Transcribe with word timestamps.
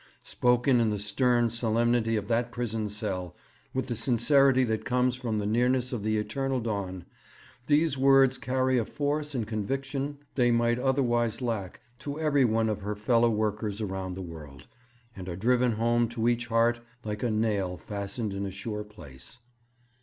Spoken 0.23 0.79
in 0.79 0.89
the 0.89 0.97
stern 0.97 1.51
solemnity 1.51 2.15
of 2.15 2.27
that 2.27 2.51
prison 2.51 2.89
cell, 2.89 3.35
with 3.71 3.85
the 3.85 3.93
sincerity 3.93 4.63
that 4.63 4.83
comes 4.83 5.15
from 5.15 5.37
the 5.37 5.45
nearness 5.45 5.93
of 5.93 6.01
the 6.01 6.17
eternal 6.17 6.59
dawn, 6.59 7.05
these 7.67 7.99
words 7.99 8.39
carry 8.39 8.79
a 8.79 8.85
force 8.85 9.35
and 9.35 9.45
conviction 9.45 10.17
they 10.33 10.49
might 10.49 10.79
otherwise 10.79 11.39
lack 11.39 11.81
to 11.99 12.19
every 12.19 12.45
one 12.45 12.67
of 12.67 12.81
her 12.81 12.95
fellow 12.95 13.29
workers 13.29 13.79
round 13.79 14.17
the 14.17 14.23
world, 14.23 14.65
and 15.15 15.29
are 15.29 15.35
driven 15.35 15.73
home 15.73 16.09
to 16.09 16.27
each 16.27 16.47
heart 16.47 16.81
like 17.05 17.21
a 17.21 17.29
nail 17.29 17.77
fastened 17.77 18.33
in 18.33 18.47
a 18.47 18.49
sure 18.51 18.83
place.... 18.83 19.37